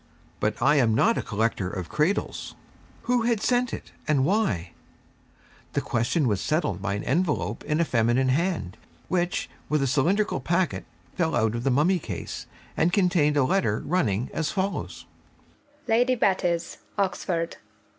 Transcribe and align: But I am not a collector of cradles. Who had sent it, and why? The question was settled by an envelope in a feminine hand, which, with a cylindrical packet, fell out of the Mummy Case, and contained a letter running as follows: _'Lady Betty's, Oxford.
But 0.39 0.59
I 0.63 0.77
am 0.77 0.95
not 0.95 1.19
a 1.19 1.21
collector 1.21 1.69
of 1.69 1.87
cradles. 1.87 2.55
Who 3.03 3.21
had 3.21 3.39
sent 3.39 3.71
it, 3.71 3.91
and 4.07 4.25
why? 4.25 4.71
The 5.73 5.81
question 5.81 6.27
was 6.27 6.41
settled 6.41 6.81
by 6.81 6.95
an 6.95 7.03
envelope 7.03 7.63
in 7.65 7.79
a 7.79 7.85
feminine 7.85 8.29
hand, 8.29 8.77
which, 9.09 9.47
with 9.69 9.83
a 9.83 9.85
cylindrical 9.85 10.39
packet, 10.39 10.85
fell 11.13 11.35
out 11.35 11.53
of 11.53 11.63
the 11.63 11.69
Mummy 11.69 11.99
Case, 11.99 12.47
and 12.75 12.91
contained 12.91 13.37
a 13.37 13.43
letter 13.43 13.79
running 13.85 14.31
as 14.33 14.49
follows: 14.49 15.05
_'Lady 15.87 16.19
Betty's, 16.19 16.79
Oxford. 16.97 17.57